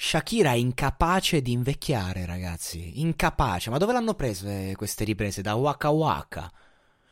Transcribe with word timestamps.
Shakira 0.00 0.52
è 0.52 0.54
incapace 0.54 1.42
di 1.42 1.50
invecchiare, 1.50 2.24
ragazzi. 2.24 3.00
Incapace. 3.00 3.68
Ma 3.68 3.78
dove 3.78 3.92
l'hanno 3.92 4.14
prese 4.14 4.74
queste 4.76 5.02
riprese? 5.02 5.42
Da 5.42 5.54
Waka 5.56 5.90
Waka. 5.90 6.50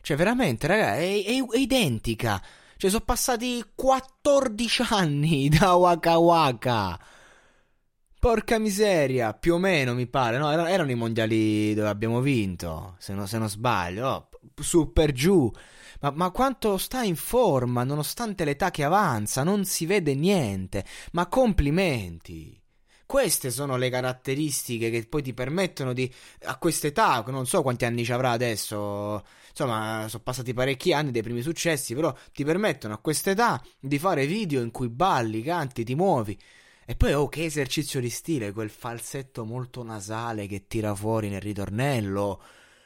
Cioè, 0.00 0.16
veramente, 0.16 0.66
ragazzi, 0.66 1.02
è, 1.02 1.24
è, 1.26 1.46
è 1.46 1.58
identica. 1.58 2.42
Cioè, 2.78 2.88
sono 2.88 3.04
passati 3.04 3.62
14 3.74 4.86
anni 4.88 5.50
da 5.52 5.74
Waka 5.74 6.16
Waka. 6.16 6.98
Porca 8.18 8.58
miseria, 8.58 9.34
più 9.34 9.54
o 9.54 9.58
meno 9.58 9.92
mi 9.92 10.06
pare, 10.06 10.38
no? 10.38 10.50
Erano, 10.50 10.90
i 10.90 10.94
mondiali 10.94 11.74
dove 11.74 11.88
abbiamo 11.88 12.20
vinto, 12.20 12.96
se, 12.98 13.12
no, 13.12 13.26
non 13.30 13.48
sbaglio, 13.48 14.08
oh, 14.08 14.28
su 14.58 14.92
per 14.92 15.12
giù. 15.12 15.50
Ma, 16.00 16.10
ma, 16.12 16.30
quanto 16.30 16.78
sta 16.78 17.02
in 17.02 17.16
forma, 17.16 17.84
nonostante 17.84 18.44
l'età 18.44 18.70
che 18.70 18.84
avanza, 18.84 19.42
non 19.42 19.66
si 19.66 19.84
vede 19.84 20.14
niente. 20.14 20.84
Ma 21.12 21.26
complimenti. 21.26 22.59
Queste 23.10 23.50
sono 23.50 23.76
le 23.76 23.90
caratteristiche 23.90 24.88
che 24.88 25.04
poi 25.04 25.20
ti 25.20 25.34
permettono 25.34 25.92
di, 25.92 26.08
a 26.44 26.56
quest'età, 26.58 27.24
non 27.26 27.44
so 27.44 27.60
quanti 27.60 27.84
anni 27.84 28.04
ci 28.04 28.12
avrà 28.12 28.30
adesso, 28.30 29.24
insomma, 29.48 30.06
sono 30.08 30.22
passati 30.22 30.54
parecchi 30.54 30.92
anni 30.92 31.10
dei 31.10 31.20
primi 31.20 31.42
successi, 31.42 31.92
però 31.92 32.14
ti 32.32 32.44
permettono 32.44 32.94
a 32.94 32.98
quest'età 32.98 33.60
di 33.80 33.98
fare 33.98 34.26
video 34.26 34.62
in 34.62 34.70
cui 34.70 34.88
balli, 34.88 35.42
canti, 35.42 35.82
ti 35.82 35.96
muovi. 35.96 36.38
E 36.86 36.94
poi, 36.94 37.12
oh, 37.14 37.28
che 37.28 37.46
esercizio 37.46 37.98
di 37.98 38.10
stile, 38.10 38.52
quel 38.52 38.70
falsetto 38.70 39.44
molto 39.44 39.82
nasale 39.82 40.46
che 40.46 40.68
tira 40.68 40.94
fuori 40.94 41.28
nel 41.28 41.40
ritornello. 41.40 42.40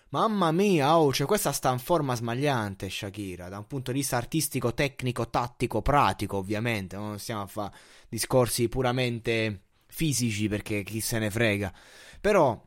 Mamma 0.09 0.53
mia, 0.53 0.99
oh, 0.99 1.13
cioè 1.13 1.27
questa 1.27 1.53
sta 1.53 1.71
in 1.71 1.81
forma 1.81 2.15
smagliante, 2.15 2.89
Shakira, 2.89 3.51
da 3.51 3.59
un 3.59 3.67
punto 3.67 3.93
di 3.93 3.99
vista 3.99 4.17
artistico, 4.17 4.73
tecnico, 4.73 5.29
tattico, 5.29 5.83
pratico, 5.83 6.39
ovviamente. 6.39 6.97
Non 6.97 7.19
stiamo 7.19 7.43
a 7.43 7.47
fare 7.47 7.75
discorsi 8.09 8.71
puramente 8.71 9.65
fisici 9.95 10.49
perché 10.49 10.83
chi 10.83 11.01
se 11.01 11.21
ne 11.21 11.31
frega. 11.31 11.73
Però 12.21 12.61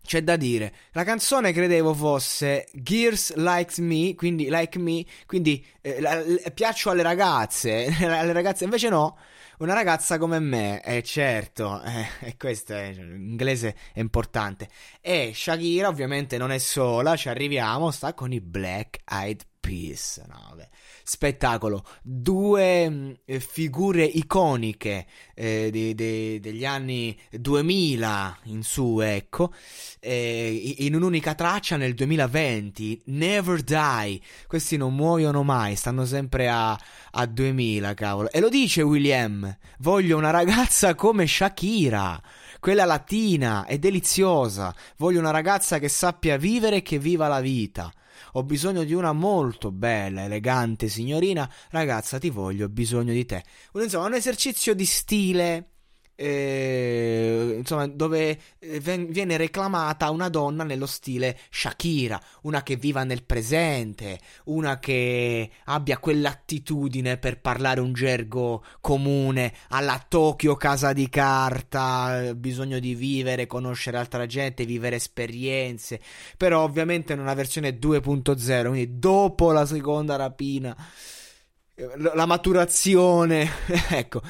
c'è 0.00 0.22
da 0.22 0.36
dire, 0.36 0.72
la 0.92 1.04
canzone 1.04 1.52
credevo 1.52 1.92
fosse 1.94 2.68
Gears 2.72 3.34
Likes 3.34 3.78
Me, 3.78 4.14
quindi 4.14 4.48
like 4.48 4.78
me, 4.78 5.04
quindi 5.26 5.64
eh, 5.80 6.00
la, 6.00 6.14
la, 6.16 6.50
piaccio 6.52 6.90
alle 6.90 7.02
ragazze, 7.02 7.86
alle 8.06 8.32
ragazze 8.32 8.64
invece 8.64 8.88
no, 8.88 9.16
una 9.58 9.74
ragazza 9.74 10.18
come 10.18 10.38
me, 10.38 10.82
eh, 10.84 11.02
certo, 11.02 11.82
eh, 11.82 12.34
questo 12.38 12.74
è, 12.74 12.94
inglese 12.96 13.74
è 13.92 14.00
importante. 14.00 14.68
E 15.00 15.32
Shakira 15.34 15.88
ovviamente 15.88 16.36
non 16.36 16.52
è 16.52 16.58
sola, 16.58 17.16
ci 17.16 17.28
arriviamo, 17.28 17.90
sta 17.90 18.14
con 18.14 18.32
i 18.32 18.40
Black 18.40 19.00
Eyed 19.08 19.44
Peas, 19.72 20.22
no, 20.28 20.38
vabbè 20.50 20.68
spettacolo. 21.02 21.84
Due 22.02 22.88
mm, 22.88 23.10
figure 23.38 24.04
iconiche 24.04 25.06
eh, 25.34 25.70
de, 25.70 25.94
de, 25.94 26.40
degli 26.40 26.64
anni 26.64 27.18
2000 27.30 28.38
in 28.44 28.62
su, 28.62 29.00
ecco, 29.00 29.52
eh, 29.98 30.74
in 30.78 30.94
un'unica 30.94 31.34
traccia 31.34 31.76
nel 31.76 31.94
2020. 31.94 33.02
Never 33.06 33.62
Die. 33.62 34.20
Questi 34.46 34.76
non 34.76 34.94
muoiono 34.94 35.42
mai, 35.42 35.74
stanno 35.74 36.04
sempre 36.04 36.48
a, 36.48 36.78
a 37.12 37.26
2000, 37.26 37.94
cavolo. 37.94 38.30
E 38.30 38.40
lo 38.40 38.48
dice 38.48 38.82
William: 38.82 39.56
Voglio 39.78 40.18
una 40.18 40.30
ragazza 40.30 40.94
come 40.94 41.26
Shakira 41.26 42.20
quella 42.60 42.84
latina 42.84 43.66
e 43.66 43.80
deliziosa. 43.80 44.72
Voglio 44.98 45.18
una 45.18 45.32
ragazza 45.32 45.80
che 45.80 45.88
sappia 45.88 46.36
vivere 46.36 46.76
e 46.76 46.82
che 46.82 47.00
viva 47.00 47.26
la 47.26 47.40
vita. 47.40 47.92
Ho 48.32 48.42
bisogno 48.42 48.84
di 48.84 48.94
una 48.94 49.12
molto 49.12 49.70
bella, 49.70 50.24
elegante 50.24 50.88
signorina. 50.88 51.50
Ragazza, 51.70 52.18
ti 52.18 52.30
voglio, 52.30 52.66
ho 52.66 52.68
bisogno 52.68 53.12
di 53.12 53.24
te. 53.24 53.42
Insomma, 53.74 54.06
un 54.06 54.14
esercizio 54.14 54.74
di 54.74 54.84
stile 54.84 55.71
eh, 56.22 57.54
insomma, 57.58 57.88
dove 57.88 58.38
eh, 58.60 58.78
viene 58.78 59.36
reclamata 59.36 60.08
una 60.10 60.28
donna 60.28 60.62
nello 60.62 60.86
stile 60.86 61.36
Shakira, 61.50 62.20
una 62.42 62.62
che 62.62 62.76
viva 62.76 63.02
nel 63.02 63.24
presente, 63.24 64.20
una 64.44 64.78
che 64.78 65.50
abbia 65.64 65.98
quell'attitudine 65.98 67.16
per 67.16 67.40
parlare 67.40 67.80
un 67.80 67.92
gergo 67.92 68.62
comune 68.80 69.52
alla 69.70 70.04
Tokyo 70.06 70.54
casa 70.54 70.92
di 70.92 71.08
carta, 71.08 72.32
bisogno 72.36 72.78
di 72.78 72.94
vivere, 72.94 73.48
conoscere 73.48 73.98
altra 73.98 74.24
gente, 74.26 74.64
vivere 74.64 74.96
esperienze, 74.96 76.00
però 76.36 76.62
ovviamente 76.62 77.14
in 77.14 77.18
una 77.18 77.34
versione 77.34 77.80
2.0, 77.80 78.68
quindi 78.68 78.98
dopo 79.00 79.50
la 79.50 79.66
seconda 79.66 80.14
rapina 80.14 80.76
la 81.74 82.26
maturazione. 82.26 83.48
ecco, 83.90 84.22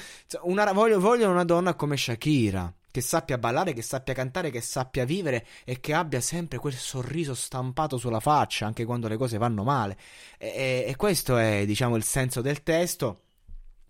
una, 0.43 0.73
voglio, 0.73 1.01
voglio 1.01 1.31
una 1.31 1.45
donna 1.45 1.75
come 1.75 1.97
Shakira 1.97 2.73
che 2.91 3.01
sappia 3.01 3.39
ballare, 3.39 3.73
che 3.73 3.83
sappia 3.83 4.13
cantare, 4.13 4.51
che 4.51 4.61
sappia 4.61 5.05
vivere 5.05 5.47
e 5.65 5.81
che 5.81 5.95
abbia 5.95 6.21
sempre 6.21 6.59
quel 6.59 6.75
sorriso 6.75 7.35
stampato 7.35 7.97
sulla 7.97 8.21
faccia 8.21 8.67
anche 8.67 8.85
quando 8.85 9.09
le 9.09 9.17
cose 9.17 9.39
vanno 9.39 9.65
male. 9.65 9.97
E, 10.39 10.85
e 10.87 10.97
questo 10.97 11.37
è, 11.39 11.65
diciamo, 11.65 11.97
il 11.97 12.05
senso 12.05 12.43
del 12.43 12.63
testo 12.63 13.21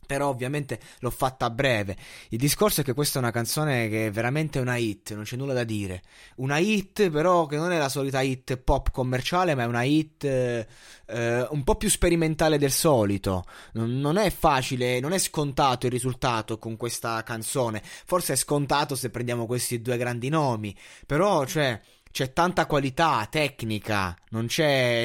però 0.06 0.28
ovviamente 0.28 0.80
l'ho 1.00 1.10
fatta 1.10 1.46
a 1.46 1.50
breve. 1.50 1.96
Il 2.30 2.38
discorso 2.38 2.80
è 2.80 2.84
che 2.84 2.92
questa 2.92 3.18
è 3.18 3.22
una 3.22 3.30
canzone 3.30 3.88
che 3.88 4.06
è 4.06 4.10
veramente 4.10 4.58
una 4.58 4.76
hit, 4.76 5.14
non 5.14 5.24
c'è 5.24 5.36
nulla 5.36 5.52
da 5.52 5.64
dire. 5.64 6.02
Una 6.36 6.58
hit, 6.58 7.10
però, 7.10 7.46
che 7.46 7.56
non 7.56 7.72
è 7.72 7.78
la 7.78 7.88
solita 7.88 8.20
hit 8.20 8.56
pop 8.56 8.90
commerciale, 8.90 9.54
ma 9.54 9.62
è 9.62 9.66
una 9.66 9.82
hit 9.82 10.24
eh, 10.24 10.66
un 11.50 11.62
po' 11.64 11.76
più 11.76 11.88
sperimentale 11.88 12.58
del 12.58 12.72
solito. 12.72 13.44
Non, 13.72 13.98
non, 13.98 14.16
è 14.16 14.30
facile, 14.30 15.00
non 15.00 15.12
è 15.12 15.18
scontato 15.18 15.86
il 15.86 15.92
risultato 15.92 16.58
con 16.58 16.76
questa 16.76 17.22
canzone. 17.22 17.82
Forse 17.82 18.34
è 18.34 18.36
scontato 18.36 18.94
se 18.94 19.10
prendiamo 19.10 19.46
questi 19.46 19.80
due 19.80 19.96
grandi 19.96 20.28
nomi, 20.28 20.76
però, 21.06 21.44
cioè 21.44 21.80
c'è 22.12 22.34
tanta 22.34 22.66
qualità 22.66 23.26
tecnica, 23.30 24.14
non 24.32 24.46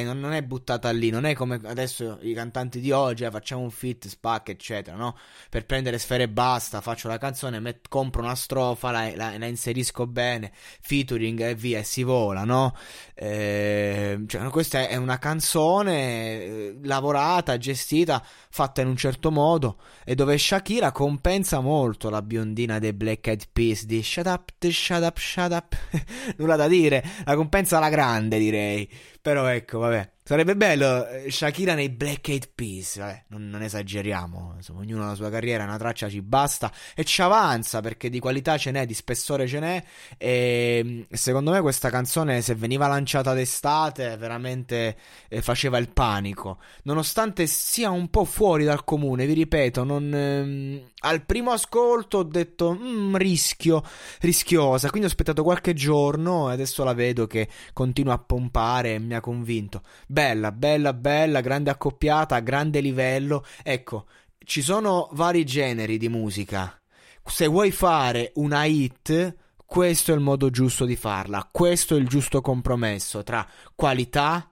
non, 0.04 0.20
non, 0.20 0.34
è 0.34 0.44
buttata 0.44 0.92
lì, 0.92 1.10
non 1.10 1.26
è 1.26 1.34
come 1.34 1.60
adesso 1.64 2.20
i 2.22 2.34
cantanti 2.34 2.82
di 2.82 2.92
oggi, 2.92 3.24
eh, 3.24 3.32
facciamo 3.32 3.62
un 3.62 3.72
fit, 3.72 4.08
spack, 4.08 4.50
eccetera, 4.50 4.98
no? 4.98 5.18
Per 5.50 5.66
prendere 5.66 6.00
sfere 6.00 6.24
e 6.24 6.30
basta, 6.30 6.82
faccio 6.82 7.08
la 7.08 7.18
canzone, 7.18 7.62
met, 7.62 7.88
compro 7.88 8.22
una 8.22 8.36
strofa, 8.36 8.92
la, 8.92 9.10
la, 9.16 9.38
la, 9.38 9.46
inserisco 9.46 10.06
bene, 10.06 10.52
featuring 10.54 11.40
e 11.42 11.56
via, 11.56 11.80
e 11.80 11.84
si 11.84 12.04
vola, 12.04 12.44
no? 12.44 12.76
Eh, 13.16 14.24
cioè, 14.28 14.50
questa 14.50 14.90
è 14.90 14.98
una 14.98 15.18
canzone 15.18 16.42
eh, 16.42 16.78
lavorata, 16.84 17.58
gestita, 17.58 18.22
fatta 18.50 18.82
in 18.82 18.88
un 18.88 18.98
certo 18.98 19.32
modo, 19.32 19.78
e 20.04 20.14
dove 20.14 20.38
Shakira 20.38 20.92
compensa 20.92 21.62
molto 21.62 22.10
la 22.10 22.22
biondina 22.22 22.80
dei 22.80 22.92
Black 22.92 23.28
Eyed 23.28 23.48
Peas 23.54 23.86
di 23.86 24.04
shut 24.04 24.26
up, 24.26 24.52
shut 24.70 25.04
up, 25.04 25.18
shut 25.18 25.52
up, 25.54 25.78
nulla 26.36 26.58
da 26.58 26.68
dire 26.68 26.96
la 27.26 27.36
compensa 27.36 27.78
alla 27.78 27.90
grande, 27.90 28.38
direi. 28.40 28.90
Però 29.22 29.48
ecco, 29.48 29.80
vabbè. 29.80 30.12
Sarebbe 30.28 30.58
bello 30.58 31.08
eh, 31.08 31.32
Shakira 31.32 31.74
nei 31.74 31.88
Black 31.88 32.28
Eyed 32.28 32.50
Peas, 32.54 32.98
vabbè, 32.98 33.24
non, 33.28 33.50
non, 33.50 33.62
esageriamo, 33.62 34.56
insomma, 34.58 34.82
ognuno 34.82 35.06
ha 35.06 35.08
la 35.08 35.16
sua 35.16 35.30
carriera, 35.30 35.64
una 35.64 35.78
traccia 35.78 36.10
ci 36.10 36.22
basta 36.22 36.70
e 36.96 37.06
ci 37.06 37.22
avanza 37.22 37.80
perché 37.80 38.10
di 38.10 38.20
qualità 38.20 38.58
ce 38.58 38.72
n'è, 38.72 38.86
di 38.86 38.94
spessore 38.94 39.48
ce 39.48 39.60
n'è 39.62 39.82
e 40.18 41.08
secondo 41.12 41.52
me 41.52 41.62
questa 41.62 41.90
canzone 41.90 42.42
se 42.42 42.56
veniva 42.56 42.88
lanciata 42.88 43.34
d'estate 43.34 44.18
veramente 44.18 44.98
eh, 45.30 45.42
faceva 45.42 45.78
il 45.78 45.88
panico, 45.92 46.58
nonostante 46.84 47.48
sia 47.48 47.90
un 47.90 48.10
po' 48.10 48.26
fuori 48.26 48.66
dal 48.66 48.84
comune, 48.84 49.26
vi 49.26 49.34
ripeto, 49.34 49.86
non, 49.86 50.14
ehm, 50.14 50.82
al 51.04 51.24
primo 51.24 51.52
ascolto 51.52 52.18
ho 52.18 52.24
detto 52.24 52.78
mm, 52.78 53.16
rischio, 53.16 53.82
rischiosa, 54.20 54.90
quindi 54.90 55.08
ho 55.08 55.10
aspettato 55.10 55.42
qualche 55.44 55.74
giorno 55.74 56.50
e 56.50 56.54
adesso 56.54 56.84
la 56.84 56.94
vedo 56.94 57.28
che 57.28 57.48
continua 57.72 58.16
a 58.16 58.18
pompare 58.18 58.96
e 58.96 59.00
mi 59.00 59.14
ha 59.14 59.22
convinto. 59.22 59.84
Bella, 60.18 60.52
bella, 60.52 60.94
bella, 60.94 61.42
grande 61.42 61.70
accoppiata, 61.70 62.40
grande 62.40 62.80
livello. 62.80 63.46
Ecco, 63.62 64.08
ci 64.40 64.64
sono 64.64 65.10
vari 65.12 65.46
generi 65.46 66.00
di 66.00 66.10
musica. 66.10 66.76
Se 67.24 67.46
vuoi 67.46 67.70
fare 67.70 68.32
una 68.38 68.64
hit, 68.66 69.36
questo 69.64 70.12
è 70.12 70.16
il 70.16 70.22
modo 70.22 70.50
giusto 70.50 70.86
di 70.86 70.96
farla. 70.96 71.48
Questo 71.52 71.96
è 71.96 72.00
il 72.00 72.08
giusto 72.08 72.42
compromesso 72.42 73.22
tra 73.22 73.48
qualità 73.76 74.50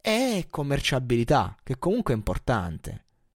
e 0.00 0.48
commerciabilità, 0.50 1.58
che 1.62 1.78
comunque 1.78 2.12
è 2.12 2.16
importante. 2.16 3.03